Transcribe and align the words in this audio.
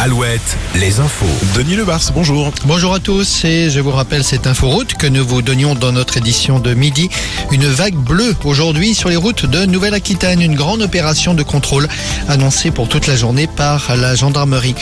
Alouette, 0.00 0.56
les 0.76 1.00
infos. 1.00 1.26
Denis 1.56 1.74
Lebars, 1.74 2.12
bonjour. 2.14 2.52
Bonjour 2.66 2.94
à 2.94 3.00
tous 3.00 3.44
et 3.44 3.68
je 3.68 3.80
vous 3.80 3.90
rappelle 3.90 4.22
cette 4.22 4.46
inforoute 4.46 4.94
que 4.94 5.08
nous 5.08 5.26
vous 5.26 5.42
donnions 5.42 5.74
dans 5.74 5.90
notre 5.90 6.16
édition 6.18 6.60
de 6.60 6.72
midi. 6.72 7.08
Une 7.50 7.66
vague 7.66 7.96
bleue 7.96 8.36
aujourd'hui 8.44 8.94
sur 8.94 9.08
les 9.08 9.16
routes 9.16 9.44
de 9.44 9.66
Nouvelle-Aquitaine. 9.66 10.40
Une 10.40 10.54
grande 10.54 10.82
opération 10.82 11.34
de 11.34 11.42
contrôle 11.42 11.88
annoncée 12.28 12.70
pour 12.70 12.88
toute 12.88 13.08
la 13.08 13.16
journée 13.16 13.48
par 13.48 13.96
la 13.96 14.14
gendarmerie. 14.14 14.76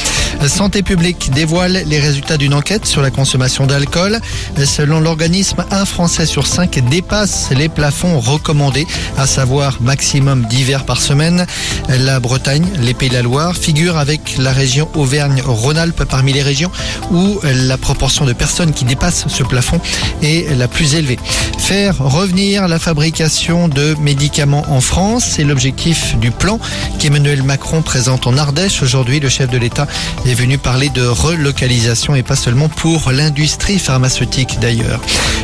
Santé 0.49 0.83
publique 0.83 1.31
dévoile 1.31 1.85
les 1.87 1.99
résultats 1.99 2.37
d'une 2.37 2.53
enquête 2.53 2.85
sur 2.85 3.01
la 3.01 3.11
consommation 3.11 3.67
d'alcool. 3.67 4.21
Selon 4.67 5.01
l'organisme, 5.01 5.65
un 5.71 5.87
Français 5.87 6.27
sur 6.27 6.47
cinq 6.47 6.79
dépasse 6.91 7.49
les 7.53 7.71
plafonds 7.71 8.21
recommandés, 8.21 8.87
à 9.17 9.27
savoir 9.27 9.81
maximum 9.81 10.45
10 10.45 10.65
verres 10.65 10.85
par 10.85 11.01
semaine. 11.01 11.47
La 11.89 12.21
Bretagne, 12.21 12.67
les 12.81 12.93
Pays 12.93 13.09
de 13.09 13.15
la 13.15 13.23
Loire 13.23 13.57
figurent 13.57 13.97
avec 13.97 14.37
la 14.37 14.53
région 14.53 14.91
Auvergne-Rhône-Alpes 15.07 16.03
parmi 16.03 16.33
les 16.33 16.43
régions 16.43 16.73
où 17.13 17.41
la 17.45 17.79
proportion 17.79 18.25
de 18.25 18.33
personnes 18.33 18.73
qui 18.73 18.85
dépassent 18.85 19.27
ce 19.29 19.45
plafond 19.45 19.81
est 20.21 20.53
la 20.57 20.67
plus 20.67 20.97
élevée. 20.97 21.19
Faire 21.67 21.99
revenir 21.99 22.69
la 22.69 22.79
fabrication 22.79 23.67
de 23.67 23.97
médicaments 23.99 24.65
en 24.69 24.81
France, 24.81 25.25
c'est 25.29 25.43
l'objectif 25.43 26.17
du 26.19 26.31
plan 26.31 26.61
qu'Emmanuel 27.01 27.43
Macron 27.43 27.83
présente 27.83 28.29
en 28.29 28.39
Ardèche. 28.39 28.85
Aujourd'hui, 28.85 29.19
le 29.19 29.29
chef 29.29 29.51
de 29.51 29.59
l'État 29.59 29.89
est 30.27 30.35
venu 30.35 30.59
parler 30.59 30.91
de 30.91 31.05
relocalisation 31.05 32.15
et 32.15 32.23
pas 32.23 32.37
seulement 32.37 32.69
pour 32.69 33.11
l'industrie 33.11 33.81
pharmaceutique 33.81 34.61
d'ailleurs. 34.61 35.01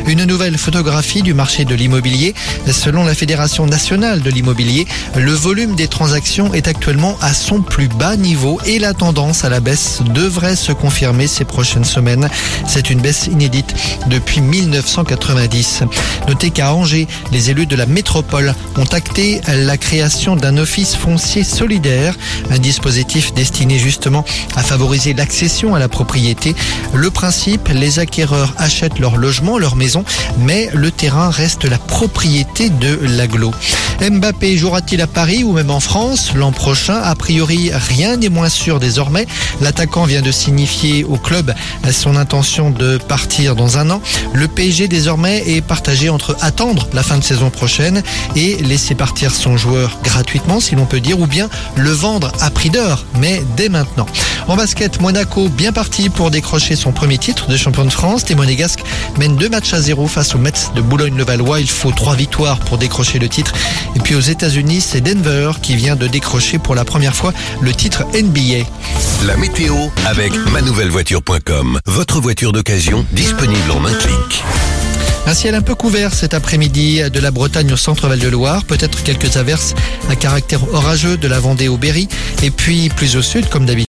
Une 0.07 0.23
nouvelle 0.23 0.57
photographie 0.57 1.23
du 1.23 1.33
marché 1.33 1.65
de 1.65 1.75
l'immobilier. 1.75 2.35
Selon 2.71 3.03
la 3.03 3.15
Fédération 3.15 3.65
nationale 3.65 4.21
de 4.21 4.29
l'immobilier, 4.29 4.87
le 5.17 5.33
volume 5.33 5.75
des 5.75 5.89
transactions 5.89 6.53
est 6.53 6.69
actuellement 6.69 7.17
à 7.21 7.33
son 7.33 7.61
plus 7.61 7.89
bas 7.89 8.15
niveau 8.15 8.61
et 8.65 8.79
la 8.79 8.93
tendance 8.93 9.43
à 9.43 9.49
la 9.49 9.59
baisse 9.59 9.99
devrait 10.13 10.55
se 10.55 10.71
confirmer 10.71 11.27
ces 11.27 11.43
prochaines 11.43 11.83
semaines. 11.83 12.29
C'est 12.65 12.89
une 12.89 13.01
baisse 13.01 13.27
inédite 13.27 13.75
depuis 14.07 14.39
1990. 14.39 15.83
Notez 16.27 16.51
qu'à 16.51 16.73
Angers, 16.73 17.07
les 17.31 17.49
élus 17.49 17.65
de 17.65 17.75
la 17.75 17.85
métropole 17.85 18.53
ont 18.77 18.85
acté 18.85 19.41
la 19.47 19.77
création 19.77 20.35
d'un 20.35 20.57
office 20.57 20.95
foncier 20.95 21.43
solidaire, 21.43 22.15
un 22.49 22.59
dispositif 22.59 23.33
destiné 23.33 23.77
justement 23.77 24.25
à 24.55 24.63
favoriser 24.63 25.13
l'accession 25.13 25.75
à 25.75 25.79
la 25.79 25.89
propriété. 25.89 26.55
Le 26.93 27.09
principe, 27.09 27.69
les 27.69 27.99
acquéreurs 27.99 28.53
achètent 28.57 28.99
leur 28.99 29.17
logement, 29.17 29.57
leur 29.57 29.75
maison, 29.75 30.03
mais 30.37 30.69
le 30.73 30.91
terrain 30.91 31.29
reste 31.29 31.65
la 31.65 31.77
propriété 31.77 32.69
de 32.69 32.99
l'aglo. 33.01 33.51
Mbappé 34.01 34.57
jouera-t-il 34.57 35.01
à 35.01 35.07
Paris 35.07 35.43
ou 35.43 35.53
même 35.53 35.71
en 35.71 35.79
France 35.79 36.33
l'an 36.35 36.51
prochain? 36.51 36.95
A 36.95 37.15
priori, 37.15 37.71
rien 37.73 38.17
n'est 38.17 38.29
moins 38.29 38.49
sûr 38.49 38.79
désormais. 38.79 39.27
L'attaquant 39.61 40.05
vient 40.05 40.21
de 40.21 40.31
signifier 40.31 41.03
au 41.03 41.15
club 41.15 41.53
son 41.91 42.15
intention 42.15 42.69
de 42.69 42.97
partir 42.97 43.55
dans 43.55 43.77
un 43.77 43.89
an. 43.89 44.01
Le 44.33 44.47
PSG 44.47 44.87
désormais 44.87 45.43
est 45.47 45.61
partagé 45.61 46.09
entre 46.09 46.35
attendre 46.41 46.87
la 46.93 47.03
fin 47.03 47.17
de 47.17 47.23
saison 47.23 47.49
prochaine 47.49 48.03
et 48.35 48.57
laisser 48.57 48.95
partir 48.95 49.33
son 49.33 49.57
joueur 49.57 49.99
gratuitement, 50.03 50.59
si 50.59 50.75
l'on 50.75 50.85
peut 50.85 50.99
dire, 50.99 51.19
ou 51.19 51.27
bien 51.27 51.49
le 51.75 51.91
vendre 51.91 52.31
à 52.41 52.49
prix 52.49 52.69
d'or, 52.69 53.05
mais 53.19 53.43
dès 53.55 53.69
maintenant. 53.69 54.05
En 54.47 54.55
basket, 54.55 55.01
Monaco 55.01 55.47
bien 55.47 55.71
parti 55.71 56.09
pour 56.09 56.31
décrocher 56.31 56.75
son 56.75 56.91
premier 56.91 57.17
titre 57.17 57.47
de 57.47 57.55
champion 57.55 57.85
de 57.85 57.89
France. 57.89 58.27
Les 58.27 58.35
Monégasques 58.35 58.83
mènent 59.17 59.37
deux 59.37 59.49
matchs 59.49 59.73
à 59.73 59.79
zéro 59.79 60.07
face 60.07 60.35
aux 60.35 60.37
Mets 60.37 60.51
de 60.75 60.81
Boulogne-le-Valois. 60.81 61.61
Il 61.61 61.69
faut 61.69 61.91
trois 61.91 62.15
victoires 62.15 62.59
pour 62.59 62.77
décrocher 62.77 63.19
le 63.19 63.29
titre. 63.29 63.53
Et 63.95 63.99
puis 63.99 64.15
aux 64.15 64.19
États-Unis, 64.19 64.81
c'est 64.81 65.01
Denver 65.01 65.51
qui 65.61 65.75
vient 65.75 65.95
de 65.95 66.07
décrocher 66.07 66.57
pour 66.57 66.75
la 66.75 66.85
première 66.85 67.15
fois 67.15 67.33
le 67.61 67.73
titre 67.73 68.05
NBA. 68.13 68.65
La 69.25 69.37
météo 69.37 69.75
avec 70.05 70.33
manouvellevoiture.com. 70.51 71.79
Votre 71.85 72.19
voiture 72.19 72.51
d'occasion 72.51 73.05
disponible 73.11 73.71
en 73.71 73.85
un 73.85 73.93
clic. 73.93 74.43
Un 75.25 75.33
ciel 75.33 75.55
un 75.55 75.61
peu 75.61 75.73
couvert 75.73 76.13
cet 76.13 76.33
après-midi 76.33 77.01
de 77.09 77.19
la 77.21 77.31
Bretagne 77.31 77.71
au 77.71 77.77
centre-val 77.77 78.19
de 78.19 78.27
Loire. 78.27 78.65
Peut-être 78.65 79.03
quelques 79.03 79.37
averses 79.37 79.73
à 80.09 80.17
caractère 80.17 80.73
orageux 80.73 81.15
de 81.15 81.27
la 81.29 81.39
Vendée 81.39 81.69
au 81.69 81.77
Berry. 81.77 82.09
Et 82.41 82.51
puis 82.51 82.89
plus 82.89 83.15
au 83.15 83.21
sud, 83.21 83.47
comme 83.47 83.65
d'habitude. 83.65 83.73